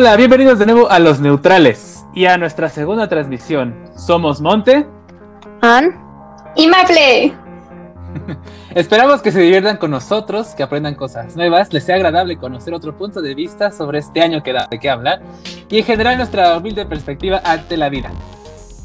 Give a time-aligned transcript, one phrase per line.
[0.00, 3.84] Hola, bienvenidos de nuevo a Los Neutrales y a nuestra segunda transmisión.
[3.98, 4.86] Somos Monte,
[5.60, 5.94] Ann
[6.56, 7.34] y Maple.
[8.74, 12.96] Esperamos que se diviertan con nosotros, que aprendan cosas nuevas, les sea agradable conocer otro
[12.96, 15.20] punto de vista sobre este año que da de qué hablar
[15.68, 18.10] y en general nuestra humilde perspectiva ante la vida.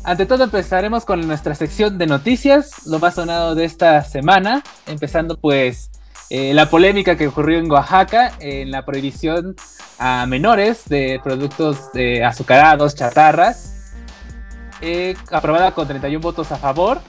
[0.03, 5.37] Ante todo empezaremos con nuestra sección de noticias, lo más sonado de esta semana, empezando
[5.37, 5.91] pues
[6.29, 9.55] eh, la polémica que ocurrió en Oaxaca en la prohibición
[9.99, 13.93] a menores de productos de azucarados, chatarras,
[14.81, 16.99] eh, aprobada con 31 votos a favor,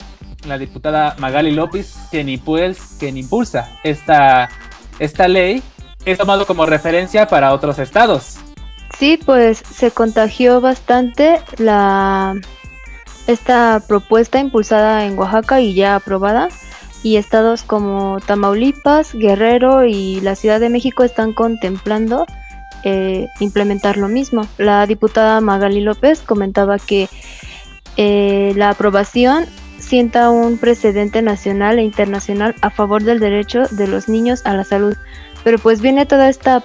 [0.47, 2.27] la diputada Magali López, quien,
[2.99, 4.49] quien impulsa esta,
[4.99, 5.63] esta ley,
[6.05, 8.37] es tomado como referencia para otros estados.
[8.97, 12.35] Sí, pues se contagió bastante la
[13.27, 16.47] esta propuesta impulsada en Oaxaca y ya aprobada
[17.07, 22.25] y estados como Tamaulipas, Guerrero y la Ciudad de México están contemplando
[22.83, 24.45] eh, implementar lo mismo.
[24.57, 27.07] La diputada Magali López comentaba que
[27.95, 29.45] eh, la aprobación
[29.79, 34.65] sienta un precedente nacional e internacional a favor del derecho de los niños a la
[34.65, 34.97] salud.
[35.45, 36.61] Pero pues viene toda esta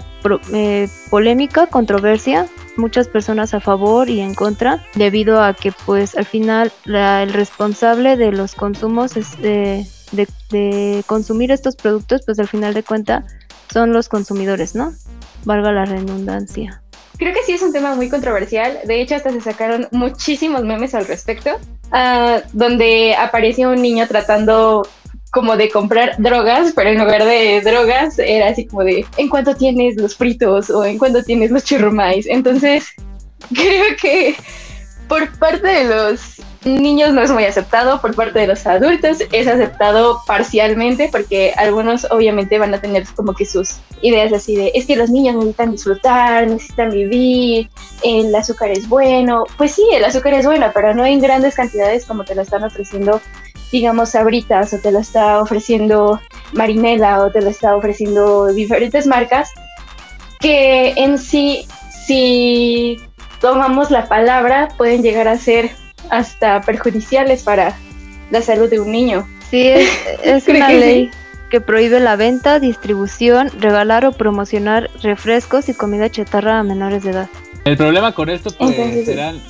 [0.51, 6.25] eh, polémica, controversia, muchas personas a favor y en contra, debido a que pues al
[6.25, 9.37] final el responsable de los consumos es,
[10.13, 13.25] de, consumir estos productos, pues al final de cuenta
[13.71, 14.93] son los consumidores, ¿no?
[15.45, 16.81] Valga la redundancia.
[17.17, 18.79] Creo que sí es un tema muy controversial.
[18.85, 21.51] De hecho, hasta se sacaron muchísimos memes al respecto,
[21.91, 24.87] uh, donde aparecía un niño tratando
[25.31, 29.55] como de comprar drogas, pero en lugar de drogas era así como de en cuánto
[29.55, 32.27] tienes los fritos o en cuánto tienes los churrumais.
[32.27, 32.85] Entonces,
[33.53, 34.35] creo que
[35.07, 39.47] por parte de los niños no es muy aceptado, por parte de los adultos es
[39.47, 44.85] aceptado parcialmente porque algunos obviamente van a tener como que sus ideas así de es
[44.85, 47.69] que los niños necesitan disfrutar, necesitan vivir,
[48.03, 49.43] el azúcar es bueno.
[49.57, 52.63] Pues sí, el azúcar es bueno, pero no en grandes cantidades como te lo están
[52.63, 53.21] ofreciendo
[53.73, 56.21] digamos, sabritas o te lo está ofreciendo
[56.53, 59.49] Marinela o te lo está ofreciendo diferentes marcas,
[60.39, 61.67] que en sí,
[62.05, 62.99] si
[63.43, 65.71] tomamos la palabra, pueden llegar a ser
[66.09, 67.75] hasta perjudiciales para
[68.31, 69.27] la salud de un niño.
[69.51, 71.11] Sí, es, una ley
[71.51, 77.11] que prohíbe la venta, distribución, regalar o promocionar refrescos y comida chatarra a menores de
[77.11, 77.29] edad.
[77.65, 79.41] El problema con esto pues serán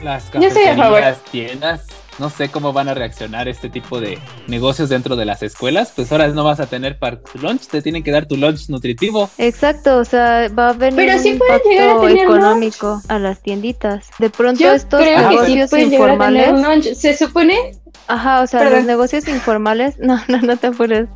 [0.00, 1.86] las cafeterías, tiendas
[2.20, 5.92] no sé cómo van a reaccionar este tipo de negocios dentro de las escuelas.
[5.96, 8.68] Pues ahora no vas a tener para tu lunch, te tienen que dar tu lunch
[8.68, 9.30] nutritivo.
[9.38, 14.08] Exacto, o sea, va a venir un impacto económico a las tienditas.
[14.18, 16.98] De pronto estos negocios informales.
[16.98, 17.72] Se supone.
[18.06, 21.08] Ajá, o sea, los negocios informales, no, no, no te apures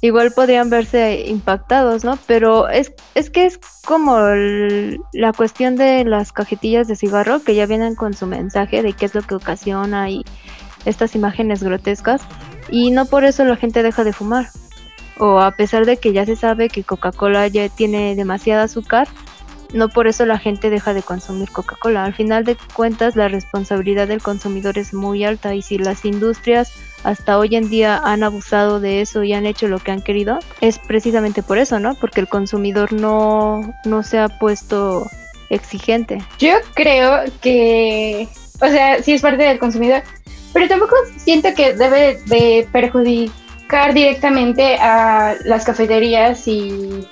[0.00, 2.18] igual podrían verse impactados, ¿no?
[2.26, 4.18] Pero es, es que es como
[5.12, 9.06] la cuestión de las cajetillas de cigarro que ya vienen con su mensaje de qué
[9.06, 10.24] es lo que ocasiona y
[10.84, 12.22] estas imágenes grotescas
[12.70, 14.48] y no por eso la gente deja de fumar.
[15.18, 19.08] O a pesar de que ya se sabe que Coca-Cola ya tiene demasiada azúcar,
[19.74, 22.04] no por eso la gente deja de consumir Coca-Cola.
[22.04, 26.72] Al final de cuentas, la responsabilidad del consumidor es muy alta y si las industrias
[27.04, 30.38] hasta hoy en día han abusado de eso y han hecho lo que han querido,
[30.60, 31.94] es precisamente por eso, ¿no?
[31.94, 35.08] Porque el consumidor no, no se ha puesto
[35.50, 36.18] exigente.
[36.38, 38.28] Yo creo que,
[38.60, 40.02] o sea, sí es parte del consumidor,
[40.52, 47.06] pero tampoco siento que debe de perjudicar directamente a las cafeterías y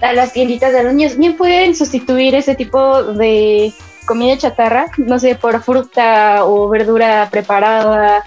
[0.00, 1.16] a las tienditas de los niños.
[1.16, 3.72] Bien pueden sustituir ese tipo de
[4.06, 8.24] comida chatarra, no sé, por fruta o verdura preparada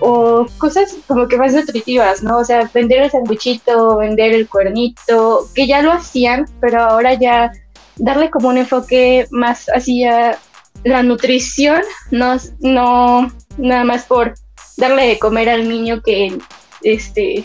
[0.00, 2.38] o cosas como que más nutritivas, ¿no?
[2.38, 7.52] O sea, vender el sandwichito, vender el cuernito, que ya lo hacían, pero ahora ya
[7.96, 10.38] darle como un enfoque más hacia
[10.82, 14.34] la nutrición, no, no nada más por
[14.76, 16.36] darle de comer al niño que
[16.82, 17.44] este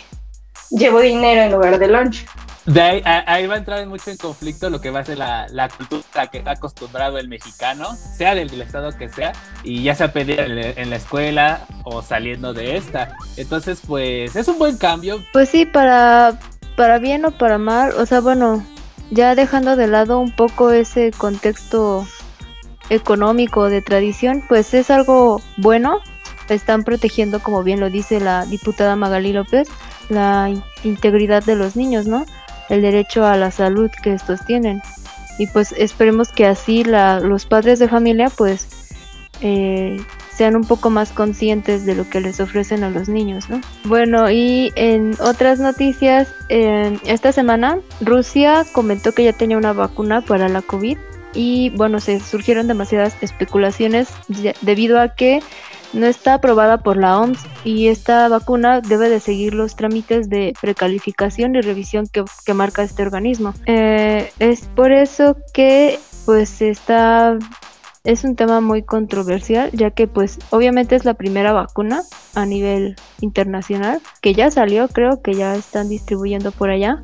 [0.72, 2.26] llevó dinero en lugar de lunch.
[2.70, 6.28] De ahí, va a entrar mucho en conflicto lo que va a ser la, cultura
[6.28, 9.34] que está acostumbrado el mexicano, sea del, estado que sea,
[9.64, 13.18] y ya sea pedir en, la escuela o saliendo de esta.
[13.38, 15.20] Entonces, pues es un buen cambio.
[15.34, 16.38] Pues sí, para,
[16.76, 18.64] para bien o para mal, o sea, bueno,
[19.10, 22.08] ya dejando de lado un poco ese contexto
[22.92, 26.02] económico de tradición, pues es algo bueno.
[26.50, 29.68] Están protegiendo, como bien lo dice la diputada Magali López,
[30.10, 30.52] la
[30.84, 32.26] integridad de los niños, ¿no?
[32.70, 34.82] El derecho a la salud que estos tienen.
[35.38, 38.90] Y pues esperemos que así la, los padres de familia pues
[39.42, 39.98] eh,
[40.40, 43.60] sean un poco más conscientes de lo que les ofrecen a los niños, ¿no?
[43.84, 50.48] Bueno, y en otras noticias, esta semana Rusia comentó que ya tenía una vacuna para
[50.48, 50.98] la COVID
[51.34, 54.08] y bueno, se surgieron demasiadas especulaciones
[54.62, 55.42] debido a que
[55.94, 60.54] no está aprobada por la OMS y esta vacuna debe de seguir los trámites de
[60.62, 63.54] precalificación y revisión que, marca este organismo.
[63.66, 67.38] Eh, es por eso que pues está
[68.04, 72.02] es un tema muy controversial ya que pues obviamente es la primera vacuna
[72.34, 77.02] a nivel internacional que ya salió creo que ya están distribuyendo por allá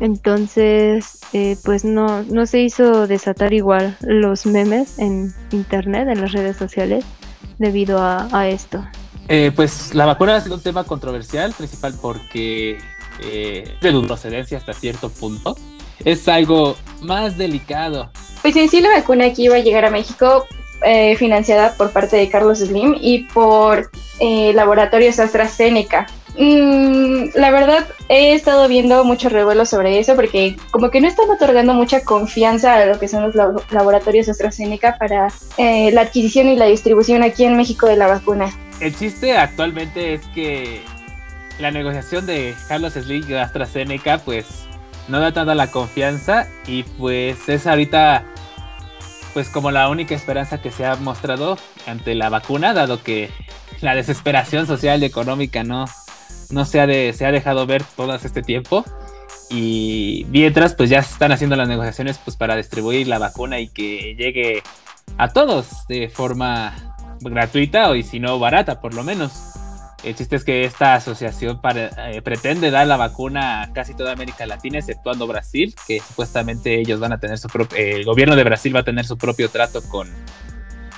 [0.00, 6.32] entonces eh, pues no, no se hizo desatar igual los memes en internet en las
[6.32, 7.04] redes sociales
[7.58, 8.84] debido a, esto
[9.28, 12.78] eh, pues la vacuna ha sido un tema controversial principal porque
[13.20, 15.56] eh, de procedencia hasta cierto punto.
[16.04, 18.10] Es algo más delicado.
[18.42, 20.46] Pues en sí la vacuna que iba a llegar a México
[20.84, 23.90] eh, financiada por parte de Carlos Slim y por
[24.20, 26.06] eh, laboratorios AstraZeneca.
[26.36, 31.30] Mm, la verdad he estado viendo mucho revuelo sobre eso porque como que no están
[31.30, 33.34] otorgando mucha confianza a lo que son los
[33.70, 35.28] laboratorios AstraZeneca para
[35.58, 38.52] eh, la adquisición y la distribución aquí en México de la vacuna.
[38.80, 40.82] El chiste actualmente es que
[41.60, 44.46] la negociación de Carlos Slim y AstraZeneca pues
[45.06, 48.24] no da tanta la confianza y pues es ahorita
[49.34, 53.30] pues como la única esperanza que se ha mostrado ante la vacuna, dado que
[53.80, 55.86] la desesperación social y económica no,
[56.50, 58.84] no se, ha se ha dejado ver todo este tiempo.
[59.50, 64.14] Y mientras, pues ya están haciendo las negociaciones pues, para distribuir la vacuna y que
[64.16, 64.62] llegue
[65.18, 69.32] a todos de forma gratuita o y si no barata, por lo menos.
[70.02, 74.44] El chiste es que esta asociación eh, pretende dar la vacuna a casi toda América
[74.44, 77.38] Latina, exceptuando Brasil, que supuestamente ellos van a tener
[77.74, 80.10] el gobierno de Brasil va a tener su propio trato con,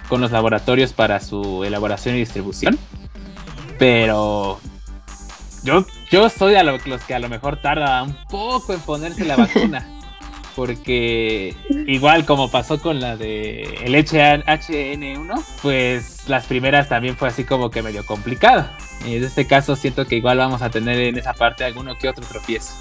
[0.09, 2.77] con los laboratorios para su elaboración y distribución.
[3.79, 4.59] Pero
[5.67, 9.37] yo, yo soy de los que a lo mejor tarda un poco en ponerse la
[9.37, 9.87] vacuna.
[10.57, 11.55] porque
[11.87, 17.71] igual como pasó con la de el HN1, pues las primeras también fue así como
[17.71, 18.67] que medio complicado.
[19.07, 22.09] Y en este caso siento que igual vamos a tener en esa parte alguno que
[22.09, 22.73] otro tropiezo.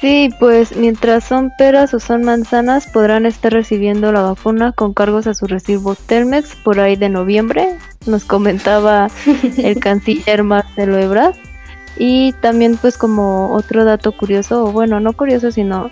[0.00, 5.28] Sí, pues mientras son peras o son manzanas podrán estar recibiendo la vacuna con cargos
[5.28, 9.08] a su recibo Telmex por ahí de noviembre, nos comentaba
[9.56, 11.36] el canciller Marcelo Ebrard.
[11.96, 15.90] Y también pues como otro dato curioso, bueno, no curioso, sino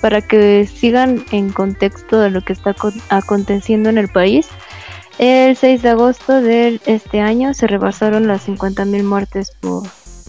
[0.00, 2.74] para que sigan en contexto de lo que está
[3.08, 4.48] aconteciendo en el país.
[5.18, 9.84] El 6 de agosto de este año se rebasaron las 50.000 muertes por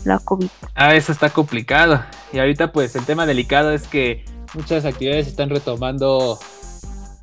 [0.06, 0.48] la COVID.
[0.76, 2.04] Ah, eso está complicado.
[2.32, 4.24] Y ahorita pues el tema delicado es que
[4.54, 6.40] muchas actividades están retomando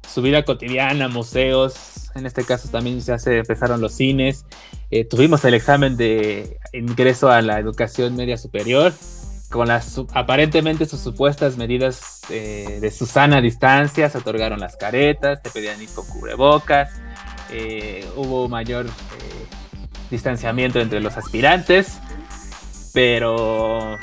[0.06, 4.44] su vida cotidiana, museos, en este caso también ya se empezaron los cines,
[4.90, 8.92] eh, tuvimos el examen de ingreso a la educación media superior,
[9.50, 15.42] con las aparentemente sus supuestas medidas eh, de su sana distancia, se otorgaron las caretas,
[15.42, 16.90] te pedían ir con cubrebocas,
[17.50, 18.86] eh, hubo mayor
[20.10, 21.98] distanciamiento entre los aspirantes,
[22.92, 23.98] pero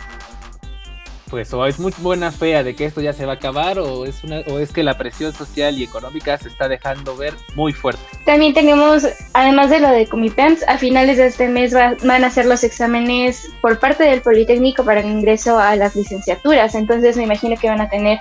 [1.30, 4.06] pues o es muy buena fea de que esto ya se va a acabar o
[4.06, 7.74] es una o es que la presión social y económica se está dejando ver muy
[7.74, 8.02] fuerte.
[8.26, 12.46] También tenemos, además de lo de Comipens, a finales de este mes van a hacer
[12.46, 17.56] los exámenes por parte del Politécnico para el ingreso a las licenciaturas, entonces me imagino
[17.58, 18.20] que van a tener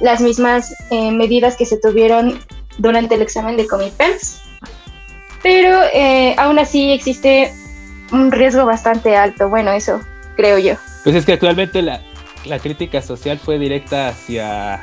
[0.00, 2.40] las mismas eh, medidas que se tuvieron
[2.78, 4.40] durante el examen de Comipens,
[5.42, 7.52] pero eh, aún así existe
[8.12, 10.00] un riesgo bastante alto, bueno, eso
[10.36, 10.74] creo yo.
[11.04, 12.00] Pues es que actualmente la,
[12.44, 14.82] la crítica social fue directa hacia,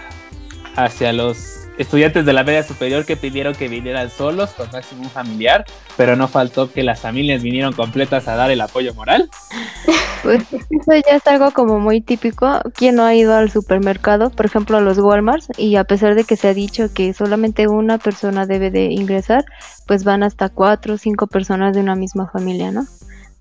[0.75, 5.65] hacia los estudiantes de la media superior que pidieron que vinieran solos con máximo familiar,
[5.95, 9.29] pero no faltó que las familias vinieron completas a dar el apoyo moral.
[10.23, 12.59] Pues eso ya es algo como muy típico.
[12.73, 16.23] ¿Quién no ha ido al supermercado, por ejemplo a los Walmarts, y a pesar de
[16.23, 19.45] que se ha dicho que solamente una persona debe de ingresar,
[19.85, 22.87] pues van hasta cuatro o cinco personas de una misma familia, ¿no?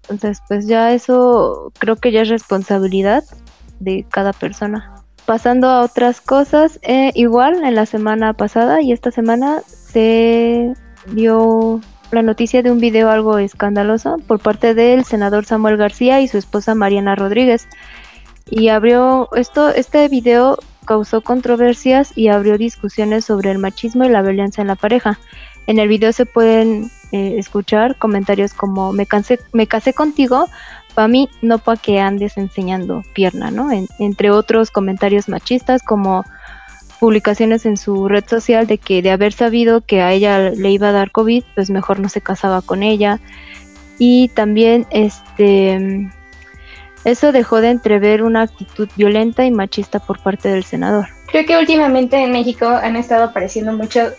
[0.03, 3.25] Entonces, pues ya eso creo que ya es responsabilidad
[3.80, 4.95] de cada persona.
[5.26, 10.73] Pasando a otras cosas, eh, igual en la semana pasada y esta semana se
[11.12, 11.80] dio
[12.12, 16.38] la noticia de un video algo escandaloso por parte del senador Samuel García y su
[16.38, 17.66] esposa Mariana Rodríguez.
[18.49, 24.23] Y abrió esto, este video causó controversias y abrió discusiones sobre el machismo y la
[24.23, 25.18] violencia en la pareja.
[25.66, 30.47] En el video se pueden eh, escuchar comentarios como me, cansé, me casé contigo
[30.97, 33.69] para mí, no para que andes enseñando pierna, ¿no?
[33.99, 36.25] entre otros comentarios machistas como
[36.99, 40.88] publicaciones en su red social de que de haber sabido que a ella le iba
[40.88, 43.21] a dar COVID, pues mejor no se casaba con ella.
[43.99, 46.11] Y también este
[47.05, 51.09] Eso dejó de entrever una actitud violenta y machista por parte del senador.
[51.26, 54.15] Creo que últimamente en México han estado apareciendo muchas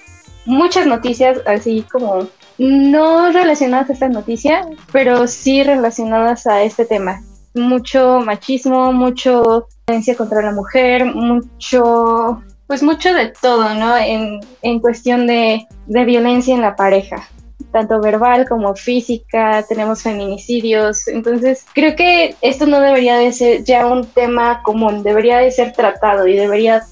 [0.45, 7.21] muchas noticias así como no relacionadas a esta noticia, pero sí relacionadas a este tema.
[7.53, 13.97] Mucho machismo, mucho violencia contra la mujer, mucho, pues mucho de todo, ¿no?
[13.97, 17.27] En, en cuestión de, de violencia en la pareja
[17.71, 23.85] tanto verbal como física, tenemos feminicidios, entonces creo que esto no debería de ser ya
[23.87, 26.83] un tema común, debería de ser tratado y debería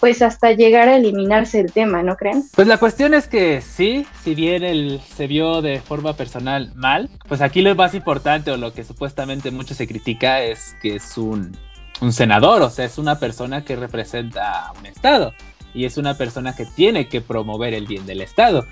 [0.00, 2.44] pues hasta llegar a eliminarse el tema, ¿no creen?
[2.54, 7.08] Pues la cuestión es que sí, si bien él se vio de forma personal mal,
[7.28, 11.18] pues aquí lo más importante o lo que supuestamente mucho se critica es que es
[11.18, 11.56] un,
[12.00, 15.32] un senador, o sea, es una persona que representa un Estado
[15.74, 18.66] y es una persona que tiene que promover el bien del Estado.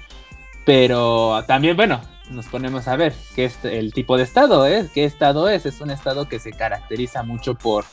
[0.65, 4.89] Pero también, bueno, nos ponemos a ver qué es el tipo de Estado, ¿eh?
[4.93, 5.67] ¿Qué Estado es?
[5.67, 7.85] Es un Estado que se caracteriza mucho por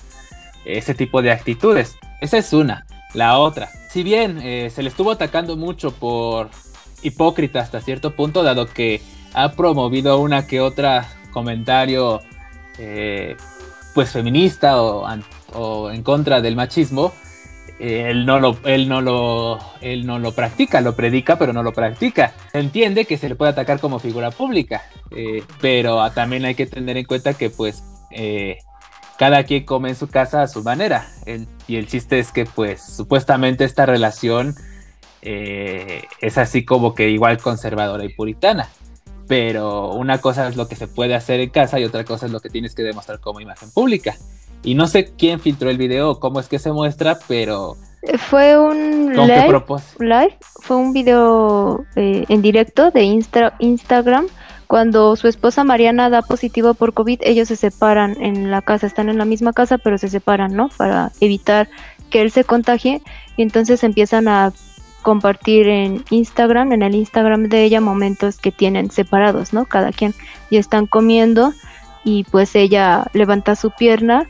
[0.66, 1.98] ese tipo de actitudes.
[2.22, 2.86] Esa es una.
[3.14, 6.50] La otra, si bien eh, se le estuvo atacando mucho por
[7.04, 9.02] hipócrita hasta cierto punto, dado que
[9.34, 12.22] ha promovido una que otra comentario
[12.80, 13.36] eh,
[13.94, 17.14] pues feminista o, en contra del machismo,
[17.80, 21.62] eh, él, no lo, él, no lo, él no lo practica, lo predica, pero no
[21.62, 22.34] lo practica.
[22.52, 24.82] Entiende que se le puede atacar como figura pública,
[25.62, 27.84] pero también hay que tener en cuenta que pues
[29.24, 31.08] cada quien come en su casa a su manera.
[31.66, 34.54] y el chiste es que, pues, supuestamente esta relación
[35.22, 38.68] eh, es así como que igual conservadora y puritana.
[39.26, 42.34] Pero una cosa es lo que se puede hacer en casa y otra cosa es
[42.34, 44.18] lo que tienes que demostrar como imagen pública.
[44.62, 47.78] Y no sé quién filtró el video o cómo es que se muestra, pero...
[48.30, 49.14] Fue un
[50.00, 53.04] live, fue un video eh, en directo de
[53.60, 54.28] Instagram
[54.74, 59.08] cuando su esposa Mariana da positivo por COVID, ellos se separan en la casa, están
[59.08, 60.70] en la misma casa, pero se separan, ¿no?
[60.70, 61.70] Para evitar
[62.10, 63.04] que él se contagie.
[63.38, 64.52] Y entonces empiezan a
[65.04, 69.66] compartir en Instagram, en el Instagram de ella, momentos que tienen separados, ¿no?
[69.66, 70.16] Cada quien.
[70.50, 71.54] Y están comiendo
[72.04, 74.28] y pues ella levanta su pierna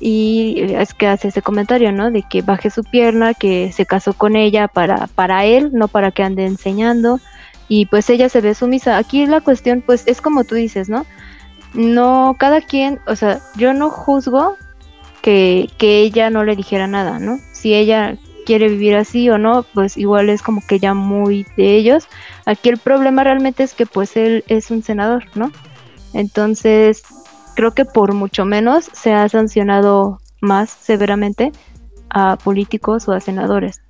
[0.00, 2.10] y es que hace ese comentario, ¿no?
[2.10, 6.12] De que baje su pierna, que se casó con ella para, para él, no para
[6.12, 7.20] que ande enseñando
[7.74, 8.98] y pues ella se ve sumisa.
[8.98, 11.06] Aquí la cuestión pues es como tú dices, ¿no?
[11.72, 14.58] No, cada quien, o sea, yo no juzgo
[15.22, 17.38] que, que ella no le dijera nada, ¿no?
[17.54, 21.74] Si ella quiere vivir así o no, pues igual es como que ya muy de
[21.74, 22.08] ellos.
[22.44, 25.50] Aquí el problema realmente es que pues él es un senador, ¿no?
[26.12, 27.02] Entonces,
[27.56, 31.52] creo que por mucho menos se ha sancionado más severamente
[32.10, 33.80] a políticos o a senadores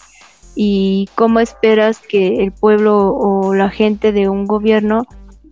[0.54, 5.06] y cómo esperas que el pueblo o la gente de un gobierno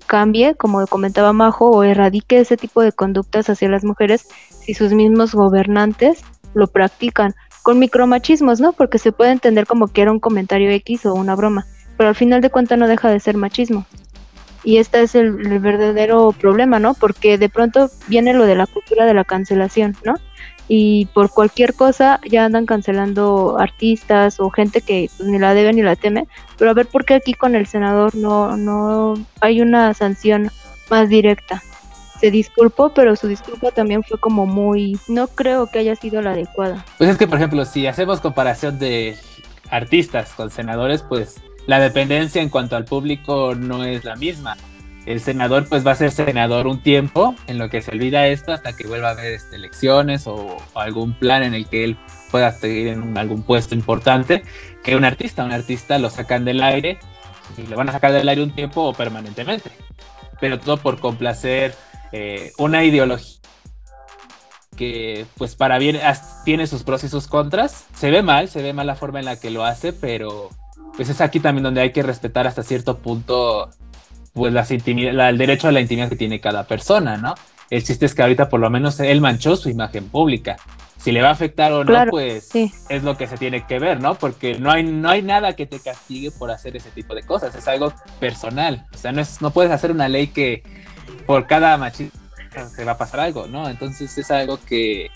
[0.06, 4.92] cambie, como comentaba Majo, o erradique ese tipo de conductas hacia las mujeres si sus
[4.92, 8.72] mismos gobernantes lo practican con micromachismos, ¿no?
[8.72, 11.66] Porque se puede entender como que era un comentario X o una broma,
[11.96, 13.86] pero al final de cuentas no deja de ser machismo.
[14.62, 16.94] Y este es el, el verdadero problema, ¿no?
[16.94, 20.16] Porque de pronto viene lo de la cultura de la cancelación, ¿no?
[20.72, 25.72] Y por cualquier cosa ya andan cancelando artistas o gente que pues, ni la debe
[25.72, 26.28] ni la teme.
[26.56, 30.48] Pero a ver por qué aquí con el senador no, no hay una sanción
[30.88, 31.60] más directa.
[32.20, 34.96] Se disculpó, pero su disculpa también fue como muy...
[35.08, 36.84] No creo que haya sido la adecuada.
[36.98, 39.16] Pues es que, por ejemplo, si hacemos comparación de
[39.70, 44.56] artistas con senadores, pues la dependencia en cuanto al público no es la misma
[45.06, 48.52] el senador pues va a ser senador un tiempo en lo que se olvida esto
[48.52, 51.96] hasta que vuelva a haber este, elecciones o, algún plan en el que él
[52.30, 54.42] pueda seguir en algún puesto importante
[54.84, 55.44] que un artista.
[55.44, 56.98] Un artista lo sacan del aire
[57.56, 59.70] y lo van a sacar del aire un tiempo o permanentemente.
[60.40, 61.74] Pero todo por complacer
[62.12, 63.40] eh, una ideología
[64.76, 65.98] que pues para bien
[66.44, 67.86] tiene sus pros y sus contras.
[67.94, 70.48] Se ve mal, se ve mal la forma en la que lo hace, pero
[70.96, 73.68] pues es aquí también donde hay que respetar hasta cierto punto
[74.32, 77.34] pues las el derecho a la intimidad que tiene cada persona, ¿no?
[77.70, 80.56] El chiste es que ahorita por lo menos él manchó su imagen pública.
[80.98, 84.00] Si le va a afectar o no, pues es lo que se tiene que ver,
[84.00, 84.16] ¿no?
[84.16, 87.54] Porque no hay, no hay nada que te castigue por hacer ese tipo de cosas.
[87.54, 88.86] Es algo personal.
[88.92, 90.62] O sea, no, es, no puedes hacer una ley que
[91.26, 92.18] por cada machista
[92.76, 93.68] se va a pasar algo, ¿no?
[93.70, 95.08] Entonces es algo que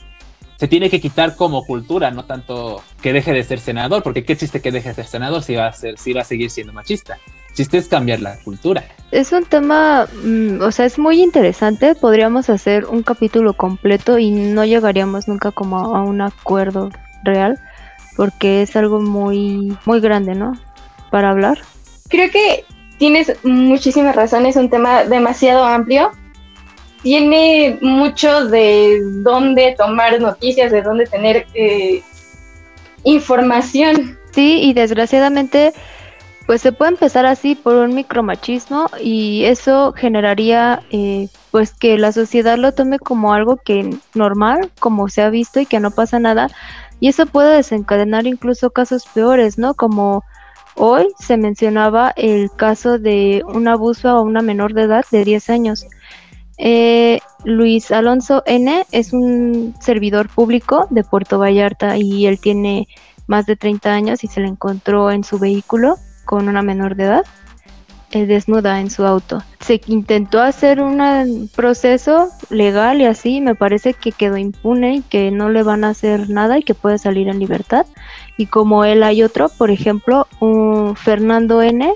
[0.57, 4.37] se tiene que quitar como cultura, no tanto que deje de ser senador, porque qué
[4.37, 6.73] chiste que deje de ser senador si va a ser, si va a seguir siendo
[6.73, 7.19] machista.
[7.55, 8.85] Chiste es cambiar la cultura.
[9.11, 11.95] Es un tema, mm, o sea, es muy interesante.
[11.95, 16.91] Podríamos hacer un capítulo completo y no llegaríamos nunca como a un acuerdo
[17.23, 17.59] real,
[18.17, 20.53] porque es algo muy, muy grande, ¿no?
[21.11, 21.59] Para hablar.
[22.09, 22.65] Creo que
[22.99, 26.11] tienes muchísimas razones, es un tema demasiado amplio
[27.05, 32.03] tiene mucho de dónde tomar noticias, de dónde tener eh,
[33.05, 34.19] información.
[34.33, 35.75] Sí, y desgraciadamente
[36.47, 42.13] pues se puede empezar así por un micromachismo y eso generaría eh, pues que la
[42.13, 46.19] sociedad lo tome como algo que normal, como se ha visto y que no pasa
[46.19, 46.51] nada.
[47.01, 49.75] Y eso puede desencadenar incluso casos peores, ¿no?
[49.75, 50.23] Como
[50.75, 55.51] hoy se mencionaba el caso de un abuso a una menor de edad de 10
[55.51, 55.87] años.
[56.59, 62.87] Eh, Luis Alonso N es un servidor público de Puerto Vallarta y él tiene
[63.27, 67.05] más de 30 años y se le encontró en su vehículo con una menor de
[67.05, 67.25] edad
[68.15, 69.43] eh, desnuda en su auto.
[69.59, 75.33] Se intentó hacer un proceso legal y así, me parece que quedó impune y que
[75.33, 77.87] no le van a hacer nada y que puede salir en libertad.
[78.37, 81.93] Y como él hay otro, por ejemplo, un Fernando N,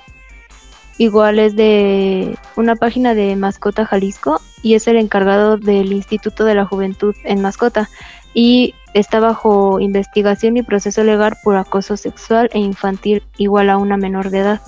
[0.98, 6.56] igual es de una página de Mascota Jalisco y es el encargado del Instituto de
[6.56, 7.88] la Juventud en Mascota
[8.34, 13.96] y está bajo investigación y proceso legal por acoso sexual e infantil igual a una
[13.96, 14.60] menor de edad.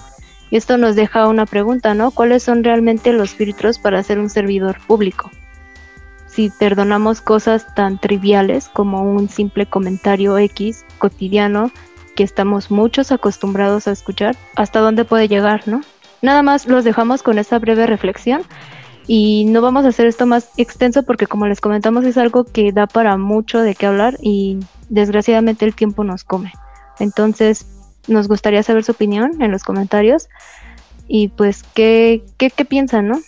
[0.50, 2.10] Y esto nos deja una pregunta, ¿no?
[2.10, 5.30] ¿Cuáles son realmente los filtros para ser un servidor público?
[6.26, 11.70] Si perdonamos cosas tan triviales como un simple comentario X cotidiano
[12.16, 15.82] que estamos muchos acostumbrados a escuchar, ¿hasta dónde puede llegar, no?
[16.22, 18.42] Nada más los dejamos con esta breve reflexión
[19.12, 22.70] y no vamos a hacer esto más extenso porque como les comentamos es algo que
[22.70, 26.52] da para mucho de qué hablar y desgraciadamente el tiempo nos come.
[27.00, 27.66] Entonces
[28.06, 30.28] nos gustaría saber su opinión en los comentarios
[31.08, 33.18] y pues qué, qué, qué piensan, ¿no?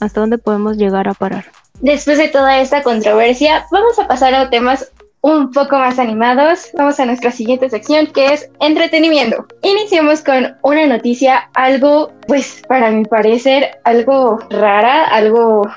[0.00, 1.44] ¿Hasta dónde podemos llegar a parar?
[1.82, 4.90] Después de toda esta controversia, vamos a pasar a temas
[5.26, 9.44] un poco más animados, vamos a nuestra siguiente sección que es entretenimiento.
[9.62, 15.68] Iniciamos con una noticia algo, pues para mi parecer, algo rara, algo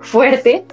[0.00, 0.64] fuerte.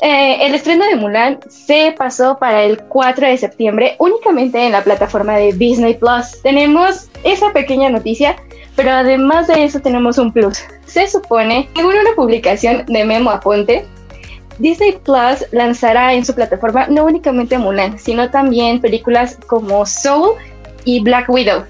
[0.00, 4.84] Eh, el estreno de Mulan se pasó para el 4 de septiembre únicamente en la
[4.84, 6.40] plataforma de Disney Plus.
[6.44, 8.36] Tenemos esa pequeña noticia,
[8.76, 10.62] pero además de eso tenemos un plus.
[10.86, 13.88] Se supone, según una publicación de Memo Aponte,
[14.60, 20.34] Disney Plus lanzará en su plataforma no únicamente Mulan, sino también películas como Soul
[20.84, 21.64] y Black Widow.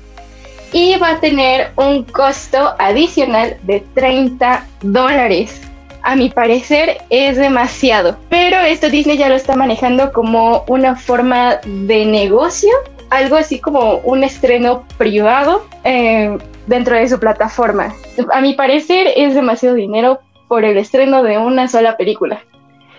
[0.73, 5.61] Y va a tener un costo adicional de 30 dólares.
[6.03, 8.17] A mi parecer es demasiado.
[8.29, 12.71] Pero esto Disney ya lo está manejando como una forma de negocio.
[13.11, 17.95] Algo así como un estreno privado eh, dentro de su plataforma.
[18.33, 22.41] A mi parecer es demasiado dinero por el estreno de una sola película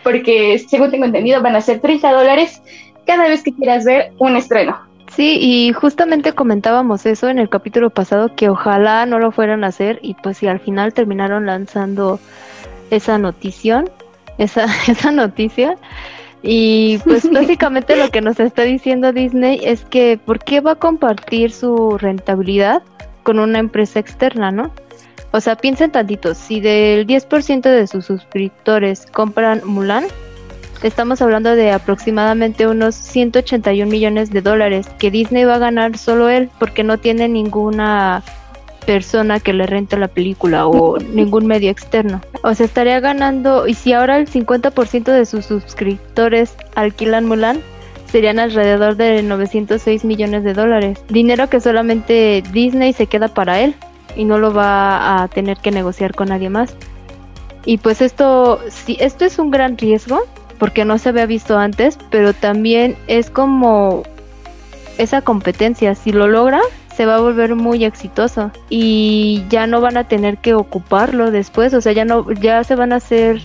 [0.04, 2.62] porque según tengo entendido van a ser 30 dólares
[3.06, 4.78] cada vez que quieras ver un estreno.
[5.16, 9.68] Sí, y justamente comentábamos eso en el capítulo pasado, que ojalá no lo fueran a
[9.68, 12.20] hacer y pues si al final terminaron lanzando
[12.92, 13.90] esa notición,
[14.38, 15.76] esa, esa noticia.
[16.44, 20.76] Y pues básicamente lo que nos está diciendo Disney es que ¿por qué va a
[20.76, 22.82] compartir su rentabilidad
[23.24, 24.72] con una empresa externa, no?
[25.32, 30.06] O sea, piensen tantito, si del 10% de sus suscriptores compran Mulan,
[30.84, 36.30] estamos hablando de aproximadamente unos 181 millones de dólares que Disney va a ganar solo
[36.30, 38.24] él porque no tiene ninguna
[38.86, 42.20] persona que le rente la película o ningún medio externo.
[42.44, 47.62] O sea, estaría ganando, y si ahora el 50% de sus suscriptores alquilan Mulan,
[48.12, 51.02] serían alrededor de 906 millones de dólares.
[51.08, 53.76] Dinero que solamente Disney se queda para él
[54.16, 56.76] y no lo va a tener que negociar con nadie más.
[57.66, 60.22] Y pues esto, sí, esto es un gran riesgo
[60.58, 64.04] porque no se había visto antes, pero también es como
[64.98, 66.62] esa competencia, si lo logra,
[66.96, 71.74] se va a volver muy exitoso y ya no van a tener que ocuparlo después,
[71.74, 73.42] o sea, ya no ya se van a hacer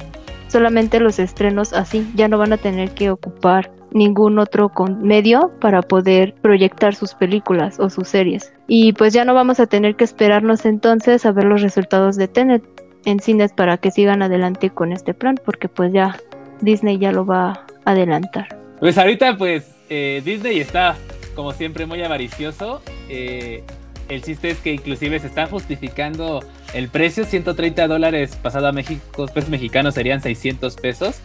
[0.48, 5.82] solamente los estrenos así, ya no van a tener que ocupar ningún otro medio para
[5.82, 8.52] poder proyectar sus películas o sus series.
[8.68, 12.28] Y pues ya no vamos a tener que esperarnos entonces a ver los resultados de
[12.28, 12.62] Tenet
[13.04, 16.16] en cines para que sigan adelante con este plan, porque pues ya
[16.60, 18.48] Disney ya lo va a adelantar.
[18.78, 20.96] Pues ahorita pues eh, Disney está
[21.34, 22.82] como siempre muy avaricioso.
[23.08, 23.62] Eh,
[24.08, 26.40] el chiste es que inclusive se está justificando
[26.74, 31.20] el precio, 130 dólares pasado a México, pesos mexicanos serían 600 pesos.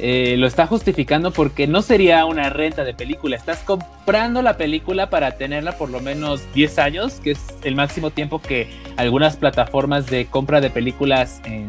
[0.00, 3.36] Eh, lo está justificando porque no sería una renta de película.
[3.36, 8.10] Estás comprando la película para tenerla por lo menos 10 años, que es el máximo
[8.10, 11.68] tiempo que algunas plataformas de compra de películas en,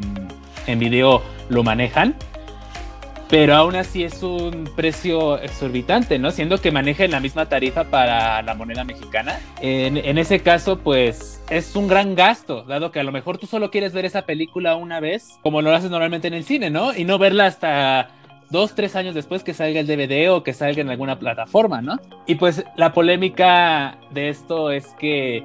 [0.67, 2.15] en video lo manejan.
[3.29, 6.31] pero aún así es un precio exorbitante, ¿no?
[6.31, 9.39] Siendo que manejan la misma tarifa para la moneda mexicana.
[9.61, 13.69] En, ese caso, pues es un gran gasto, dado que a lo mejor tú solo
[13.69, 16.95] quieres ver esa película una vez, como lo haces normalmente en el cine, ¿no?
[16.95, 18.09] Y no verla hasta
[18.49, 21.99] dos, tres años después que salga el DVD o que salga en alguna plataforma, ¿no?
[22.25, 25.43] Y pues la polémica de esto es que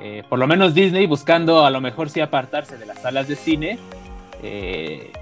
[0.00, 3.36] eh, por lo menos Disney buscando a lo mejor sí apartarse de las salas de
[3.36, 3.78] cine,
[4.42, 5.12] eh,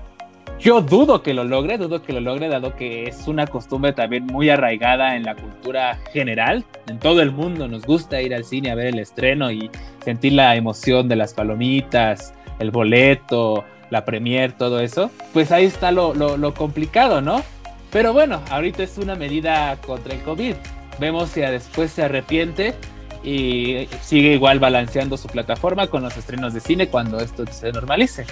[0.58, 4.26] yo dudo que lo logre, dudo que lo logre, dado que es una costumbre también
[4.26, 6.64] muy arraigada en la cultura general.
[6.86, 9.70] En todo el mundo nos gusta ir al cine a ver el estreno y
[10.04, 15.10] sentir la emoción de las palomitas, el boleto, la premier, todo eso.
[15.32, 17.42] Pues ahí está lo, lo, complicado, ¿no?
[17.90, 20.54] Pero bueno, ahorita es una medida contra el COVID.
[20.98, 22.74] Vemos si después se arrepiente
[23.22, 28.26] y sigue igual balanceando su plataforma con los estrenos de cine cuando esto se normalice.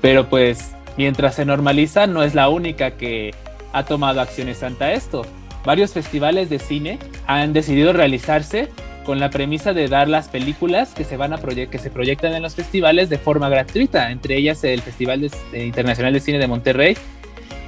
[0.00, 3.34] Pero pues mientras se normaliza no es la única que
[3.72, 5.22] ha tomado acciones ante esto.
[5.64, 8.68] Varios festivales de cine han decidido realizarse
[9.04, 12.42] con la premisa de dar las películas que se van a que se proyectan en
[12.42, 14.10] los festivales de forma gratuita.
[14.10, 16.96] Entre ellas el Festival Internacional de Cine de Monterrey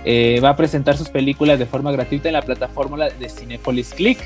[0.05, 4.19] eh, va a presentar sus películas de forma gratuita en la plataforma de Cinepolis Click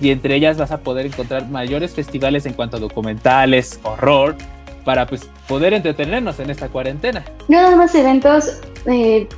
[0.00, 4.36] y entre ellas vas a poder encontrar mayores festivales en cuanto a documentales, horror,
[4.84, 7.24] para pues poder entretenernos en esta cuarentena.
[7.48, 9.28] No nada más eventos eh,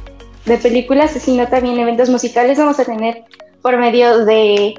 [0.45, 3.25] de películas, sino también eventos musicales vamos a tener
[3.63, 4.75] por medio de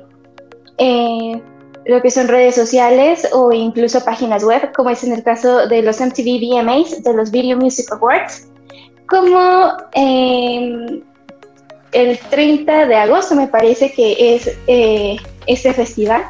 [0.77, 1.41] eh,
[1.88, 5.82] lo que son redes sociales o incluso páginas web, como es en el caso de
[5.82, 8.47] los MTV VMAs, de los Video Music Awards,
[9.08, 11.02] como em,
[11.93, 16.23] el 30 de agosto me parece que es eh, este festival,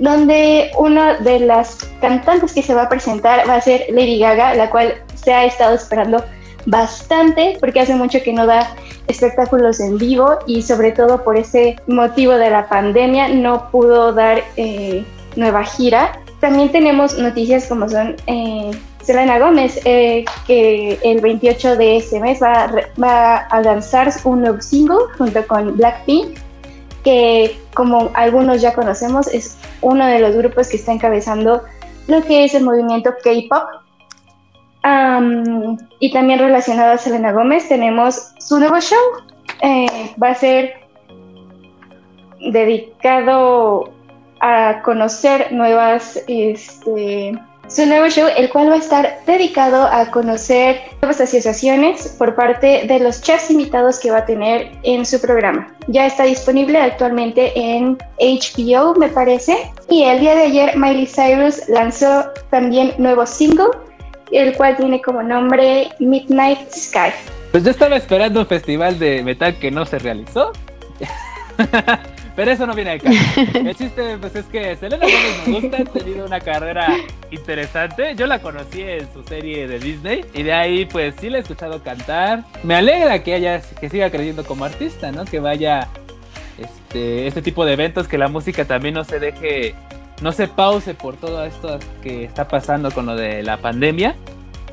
[0.00, 4.54] donde una de las cantantes que se va a presentar va a ser Lady Gaga,
[4.54, 6.24] la cual se ha estado esperando
[6.66, 8.74] bastante porque hace mucho que no da
[9.06, 14.42] espectáculos en vivo y sobre todo por ese motivo de la pandemia no pudo dar
[14.56, 15.04] eh,
[15.36, 16.20] nueva gira.
[16.40, 18.70] También tenemos noticias como son eh,
[19.02, 22.70] Selena Gómez, eh, que el 28 de ese mes va,
[23.02, 26.38] va a lanzar un nuevo single junto con Blackpink,
[27.02, 31.62] que como algunos ya conocemos es uno de los grupos que está encabezando
[32.08, 33.82] lo que es el movimiento K-Pop
[34.82, 38.98] y también relacionado a Selena Gómez, tenemos su nuevo show.
[39.62, 40.74] Eh, va a ser
[42.40, 43.92] dedicado
[44.40, 47.38] a conocer nuevas, este,
[47.68, 52.86] su nuevo show, el cual va a estar dedicado a conocer nuevas asociaciones por parte
[52.86, 55.76] de los chefs invitados que va a tener en su programa.
[55.88, 59.70] Ya está disponible actualmente en HBO, me parece.
[59.90, 63.89] Y el día de ayer, Miley Cyrus lanzó también nuevo single
[64.38, 67.12] el cual tiene como nombre Midnight Sky.
[67.52, 70.52] Pues yo estaba esperando un festival de metal que no se realizó.
[72.36, 73.18] Pero eso no viene caso.
[73.54, 76.96] El chiste pues, es que Selena Gomez me gusta, ha tenido una carrera
[77.30, 78.14] interesante.
[78.14, 81.40] Yo la conocí en su serie de Disney y de ahí pues sí la he
[81.40, 82.44] escuchado cantar.
[82.62, 85.24] Me alegra que haya que siga creciendo como artista, ¿no?
[85.24, 85.88] Que vaya
[86.56, 89.74] este este tipo de eventos que la música también no se deje
[90.20, 94.14] no se pause por todo esto que está pasando con lo de la pandemia.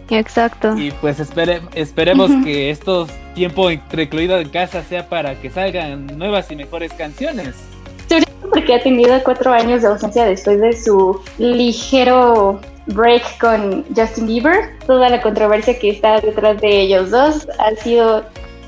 [0.10, 0.78] Exacto.
[0.78, 6.56] Y pues esperemos que estos tiempo recluido en casa sea para que salgan nuevas y
[6.56, 7.56] mejores canciones.
[8.50, 14.78] Porque ha tenido cuatro años de ausencia después de su ligero break con Justin Bieber.
[14.86, 18.24] Toda la controversia que está detrás de ellos dos ha sido,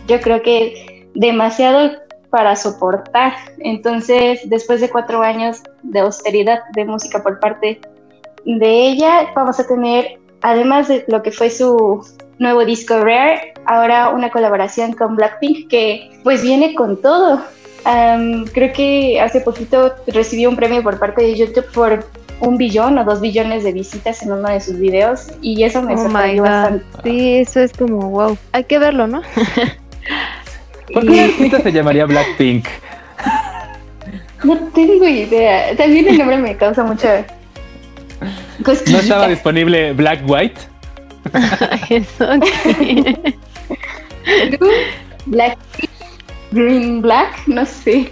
[0.07, 1.91] yo creo que demasiado
[2.29, 3.33] para soportar.
[3.59, 7.79] Entonces, después de cuatro años de austeridad de música por parte
[8.45, 12.05] de ella, vamos a tener, además de lo que fue su
[12.39, 17.41] nuevo disco Rare, ahora una colaboración con Blackpink que pues viene con todo.
[18.53, 22.05] creo que hace poquito recibió un premio por parte de YouTube por
[22.41, 25.95] un billón o dos billones de visitas en uno de sus videos y eso me
[25.95, 26.85] oh sorprendió bastante.
[27.03, 28.37] Sí, eso es como wow.
[28.53, 29.21] Hay que verlo, ¿no?
[30.93, 32.65] ¿Por qué artista se llamaría Blackpink?
[34.43, 35.75] No tengo idea.
[35.75, 37.25] También el nombre me causa mucha.
[38.65, 40.59] ¿No estaba disponible Black White?
[41.89, 42.27] Eso.
[45.25, 45.57] Black,
[46.51, 48.09] Green Black, no sé.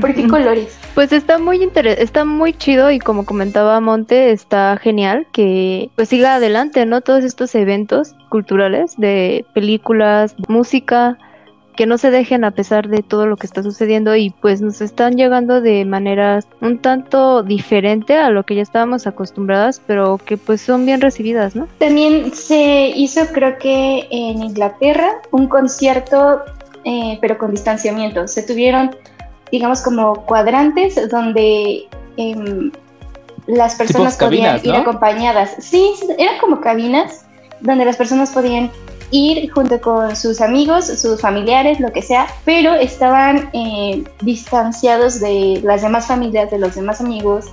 [0.00, 0.76] ¿Por qué colores?
[0.94, 6.34] Pues está muy está muy chido y como comentaba Monte, está genial que pues siga
[6.34, 7.00] adelante, ¿no?
[7.00, 11.16] Todos estos eventos culturales de películas, música,
[11.76, 14.80] que no se dejen a pesar de todo lo que está sucediendo y pues nos
[14.80, 20.36] están llegando de maneras un tanto diferente a lo que ya estábamos acostumbradas, pero que
[20.36, 21.68] pues son bien recibidas, ¿no?
[21.78, 26.42] También se hizo creo que en Inglaterra un concierto
[26.84, 28.26] eh, pero con distanciamiento.
[28.26, 28.96] Se tuvieron,
[29.50, 32.72] digamos, como cuadrantes donde em,
[33.46, 35.54] las personas podían ir acompañadas.
[35.58, 37.24] Sí, eran como cabinas
[37.60, 38.70] donde las personas podían
[39.12, 45.60] ir junto con sus amigos, sus familiares, lo que sea, pero estaban eh, distanciados de
[45.62, 47.46] las demás familias, de los demás amigos.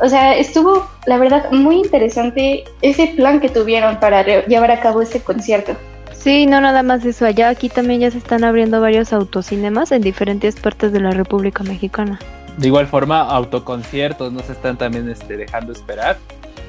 [0.00, 5.02] O sea, estuvo, la verdad, muy interesante ese plan que tuvieron para llevar a cabo
[5.02, 5.76] este concierto.
[6.12, 10.00] Sí, no nada más eso, allá aquí también ya se están abriendo varios autocinemas en
[10.00, 12.18] diferentes partes de la República Mexicana.
[12.56, 16.16] De igual forma, autoconciertos no se están también este, dejando esperar.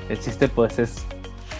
[0.10, 1.06] El chiste pues es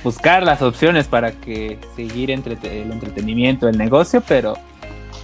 [0.06, 4.54] buscar las opciones para que seguir entre el entretenimiento, el negocio, pero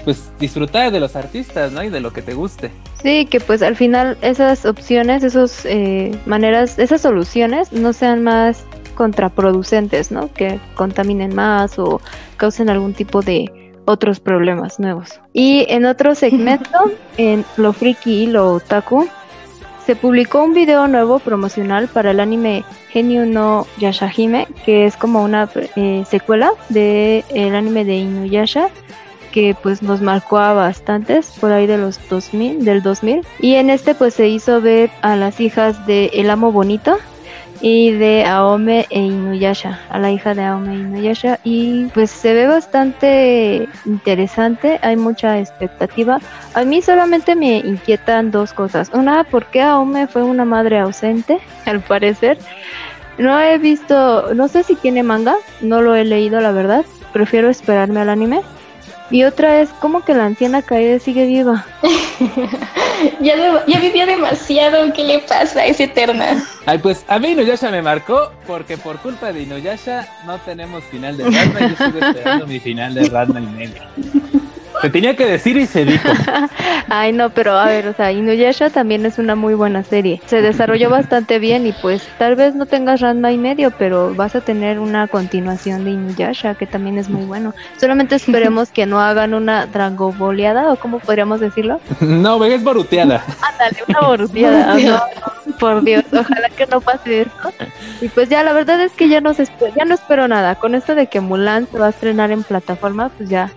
[0.04, 1.84] pues disfrutar de los artistas, ¿no?
[1.84, 2.72] Y de lo que te guste.
[3.04, 8.64] Sí, que pues al final esas opciones, esas eh, maneras, esas soluciones no sean más
[8.96, 10.34] contraproducentes, ¿no?
[10.34, 12.02] Que contaminen más o
[12.38, 15.22] causen algún tipo de otros problemas nuevos.
[15.32, 19.08] Y en otro segmento, en Lo Friki y Lo Otaku,
[19.86, 25.24] se publicó un video nuevo promocional para el anime Genio no Yashahime, que es como
[25.24, 28.70] una eh, secuela del el anime de Inuyasha,
[29.32, 33.26] que pues nos marcó a bastantes por ahí de los 2000, del 2000.
[33.40, 36.98] Y en este pues se hizo ver a las hijas de El Amo Bonito,
[37.62, 42.34] y de Aome e Inuyasha, a la hija de Aome e Inuyasha y pues se
[42.34, 46.20] ve bastante interesante, hay mucha expectativa.
[46.56, 48.90] A mí solamente me inquietan dos cosas.
[48.94, 51.40] Una, ¿por qué Aome fue una madre ausente?
[51.66, 52.38] Al parecer.
[53.18, 57.50] No he visto, no sé si tiene manga, no lo he leído la verdad, prefiero
[57.50, 58.42] esperarme al anime.
[59.12, 61.66] Y otra es, ¿cómo que la anciana Kaede sigue viva?
[63.20, 63.36] ya,
[63.68, 65.66] ya vivió demasiado, ¿qué le pasa?
[65.66, 66.42] Es eterna.
[66.66, 71.18] Ay, pues a mí Inuyasha me marcó porque por culpa de Inuyasha no tenemos final
[71.18, 73.82] de Radma y yo sigo esperando mi final de Radma y medio.
[74.82, 76.10] Se tenía que decir y se dijo.
[76.90, 80.22] Ay, no, pero a ver, o sea, Inuyasha también es una muy buena serie.
[80.26, 84.36] Se desarrolló bastante bien y pues tal vez no tengas Ranma y medio, pero vas
[84.36, 87.54] a tener una continuación de Inuyasha que también es muy bueno.
[87.78, 91.80] Solamente esperemos que no hagan una dragoboleada o cómo podríamos decirlo.
[92.02, 93.24] No, es boruteada.
[93.42, 95.08] Ándale, una boruteada.
[95.60, 97.54] por Dios, ojalá que no pase eso.
[98.02, 100.56] Y pues ya, la verdad es que ya no, ya no espero nada.
[100.56, 103.52] Con esto de que Mulan se va a estrenar en plataforma, pues ya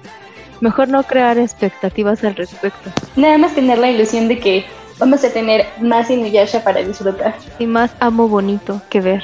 [0.61, 2.91] mejor no crear expectativas al respecto.
[3.17, 4.67] Nada más tener la ilusión de que
[4.99, 7.35] vamos a tener más Inuyasha para disfrutar.
[7.59, 9.23] Y más amo bonito que ver.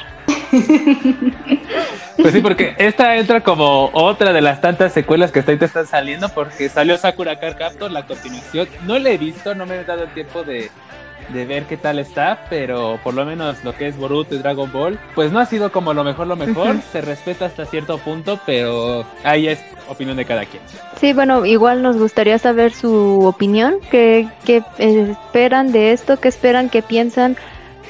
[2.23, 5.87] Pues sí, porque esta entra como otra de las tantas secuelas que hasta ahorita están
[5.87, 8.69] saliendo, porque salió Sakura Card Captor, la continuación.
[8.87, 10.71] No la he visto, no me he dado el tiempo de,
[11.33, 14.71] de ver qué tal está, pero por lo menos lo que es Boruto y Dragon
[14.73, 18.41] Ball, pues no ha sido como lo mejor, lo mejor, se respeta hasta cierto punto,
[18.47, 20.63] pero ahí es opinión de cada quien.
[20.99, 26.69] Sí, bueno, igual nos gustaría saber su opinión, qué, qué esperan de esto, qué esperan,
[26.69, 27.37] qué piensan,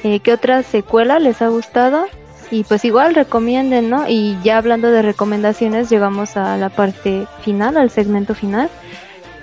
[0.03, 2.05] eh, qué otra secuela les ha gustado.
[2.49, 4.09] Y pues igual recomienden, ¿no?
[4.09, 8.69] Y ya hablando de recomendaciones, llegamos a la parte final, al segmento final.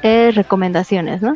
[0.03, 1.35] Eh, recomendaciones, ¿no?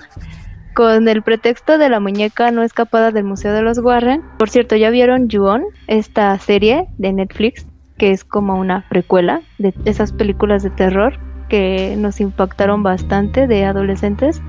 [0.75, 4.23] Con el pretexto de la muñeca no escapada del Museo de los Warren.
[4.39, 5.63] Por cierto, ¿ya vieron Ju-On?
[5.87, 7.67] Esta serie de Netflix,
[7.99, 13.65] que es como una precuela de esas películas de terror que nos impactaron bastante de
[13.65, 14.43] adolescentes.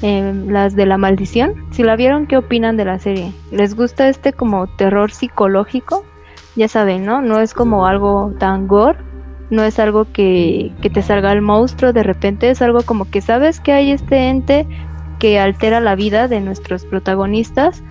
[0.00, 1.54] Em, las de la maldición.
[1.72, 3.32] Si la vieron, ¿qué opinan de la serie?
[3.50, 6.04] ¿Les gusta este como terror psicológico?
[6.54, 7.20] Ya saben, ¿no?
[7.20, 8.98] No es como algo tan gore,
[9.50, 13.20] no es algo que, que, te salga el monstruo de repente, es algo como que
[13.20, 14.66] sabes que hay este ente,
[15.18, 17.82] que altera la vida de nuestros protagonistas,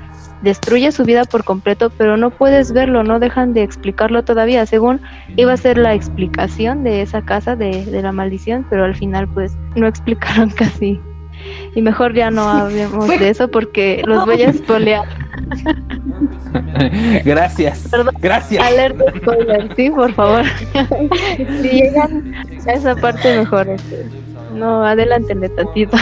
[0.42, 5.02] destruye su vida por completo, pero no puedes verlo, no dejan de explicarlo todavía, según
[5.36, 9.58] iba a ser la explicación de esa casa de, la maldición, pero al final pues
[9.76, 11.00] no explicaron casi.
[11.76, 15.06] Y mejor ya no hablemos de eso porque los voy a espolear.
[17.24, 17.92] Gracias.
[18.20, 18.66] Gracias.
[18.66, 20.44] Alerta spoiler, sí, por favor.
[21.62, 22.34] si llegan
[22.68, 23.70] a esa parte mejor.
[23.70, 24.08] Este,
[24.58, 25.98] no, adelántenle tantito.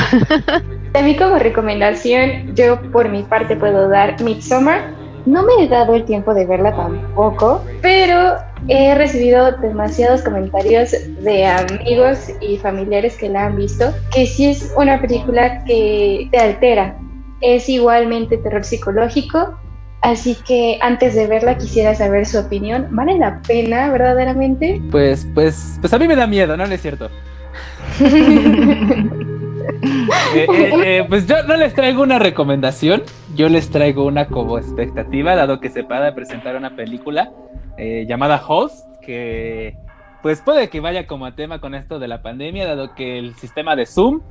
[1.03, 4.93] Mí como recomendación, yo por mi parte puedo dar Midsommar.
[5.25, 8.35] No me he dado el tiempo de verla tampoco, pero
[8.67, 10.91] he recibido demasiados comentarios
[11.21, 16.37] de amigos y familiares que la han visto, que sí es una película que te
[16.37, 16.95] altera.
[17.41, 19.59] Es igualmente terror psicológico,
[20.01, 22.87] así que antes de verla quisiera saber su opinión.
[22.91, 24.79] ¿Vale la pena verdaderamente?
[24.91, 26.67] Pues, pues, pues a mí me da miedo, ¿no?
[26.67, 27.09] No es cierto.
[30.33, 33.03] Eh, eh, eh, pues yo no les traigo una recomendación,
[33.35, 37.31] yo les traigo una como expectativa, dado que se de presentar una película
[37.77, 39.77] llamada Host, que
[40.21, 43.35] pues puede que vaya como a tema con esto de la pandemia, dado que el
[43.35, 44.21] sistema de Zoom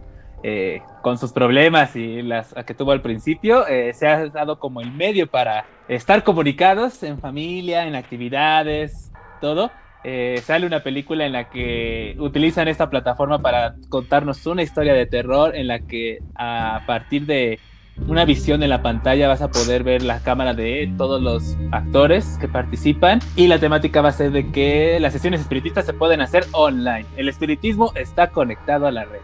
[1.02, 5.26] con sus problemas y las que tuvo al principio, se ha dado como el medio
[5.26, 9.70] para estar comunicados en familia, en actividades, todo.
[10.06, 15.06] Eh, sale una película en la que utilizan esta plataforma para contarnos una historia de
[15.06, 17.58] terror en la que a partir de
[18.06, 22.36] una visión en la pantalla vas a poder ver la cámara de todos los actores
[22.38, 26.20] que participan y la temática va a ser de que las sesiones espiritistas se pueden
[26.20, 27.06] hacer online.
[27.16, 29.20] El espiritismo está conectado a la red.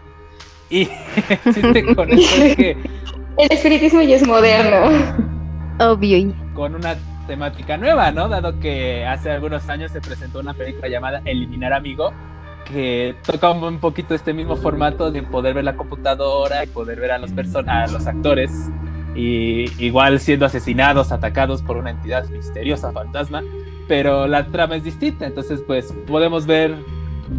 [0.71, 0.85] Y
[1.95, 2.77] con que...
[3.37, 4.89] El espiritismo ya es moderno.
[5.79, 6.33] Obvio.
[6.53, 6.95] Con una
[7.27, 8.27] temática nueva, ¿no?
[8.29, 12.13] Dado que hace algunos años se presentó una película llamada Eliminar Amigo,
[12.65, 17.11] que toca un poquito este mismo formato de poder ver la computadora y poder ver
[17.11, 17.31] a los,
[17.67, 18.51] a los actores
[19.15, 23.43] y igual siendo asesinados, atacados por una entidad misteriosa, fantasma,
[23.87, 26.75] pero la trama es distinta, entonces pues podemos ver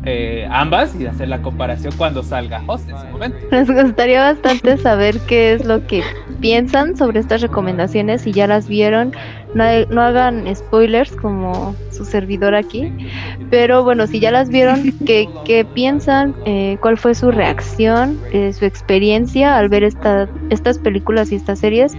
[0.05, 3.39] eh, ambas y hacer la comparación cuando salga Host en su momento.
[3.51, 6.03] Nos gustaría bastante saber qué es lo que
[6.41, 9.13] piensan sobre estas recomendaciones, si ya las vieron.
[9.55, 12.93] No, no hagan spoilers como su servidor aquí,
[13.51, 16.35] pero bueno, si ya las vieron, ¿qué, qué piensan?
[16.47, 21.59] Eh, ¿Cuál fue su reacción, eh, su experiencia al ver esta, estas películas y estas
[21.59, 21.95] series?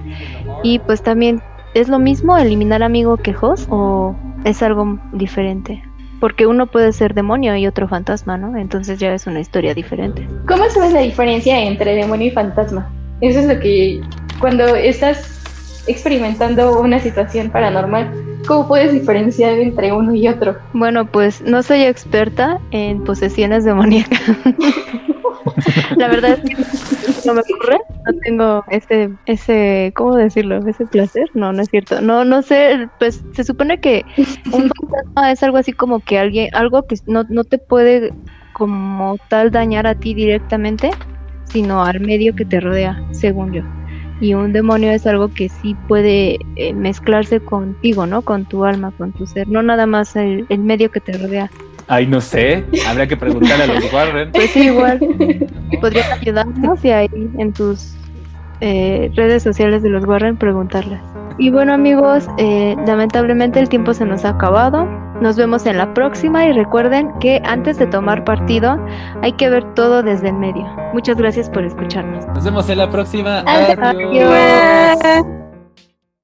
[0.63, 1.41] Y pues también,
[1.73, 5.83] ¿es lo mismo eliminar amigo que Host o es algo diferente?
[6.23, 8.55] porque uno puede ser demonio y otro fantasma, ¿no?
[8.57, 10.25] Entonces ya es una historia diferente.
[10.47, 12.89] ¿Cómo sabes la diferencia entre demonio y fantasma?
[13.19, 13.99] Eso es lo que
[14.39, 15.32] cuando estás
[15.87, 18.11] experimentando una situación paranormal,
[18.47, 20.57] ¿cómo puedes diferenciar entre uno y otro?
[20.73, 24.21] Bueno, pues no soy experta en posesiones demoníacas.
[25.97, 30.57] la verdad es que no me ocurre, no tengo ese, ese, ¿cómo decirlo?
[30.67, 32.01] Ese placer, no, no es cierto.
[32.01, 34.05] No, no sé, pues se supone que
[34.51, 38.13] un fantasma es algo así como que alguien, algo que no, no te puede
[38.53, 40.91] como tal dañar a ti directamente,
[41.45, 43.63] sino al medio que te rodea, según yo.
[44.19, 48.21] Y un demonio es algo que sí puede eh, mezclarse contigo, ¿no?
[48.21, 51.49] Con tu alma, con tu ser, no nada más el, el medio que te rodea.
[51.88, 52.63] Ay, no sé.
[52.88, 54.32] Habría que preguntarle a los Warren.
[54.32, 54.99] Pues sí, igual.
[55.82, 57.95] Podrías ayudarnos y ahí en tus
[58.62, 61.02] eh, redes sociales de los Warren preguntarles.
[61.37, 64.85] Y bueno amigos, eh, lamentablemente el tiempo se nos ha acabado.
[65.21, 68.77] Nos vemos en la próxima y recuerden que antes de tomar partido
[69.21, 70.65] hay que ver todo desde el medio.
[70.93, 72.25] Muchas gracias por escucharnos.
[72.27, 73.43] Nos vemos en la próxima.
[73.45, 75.42] Adiós.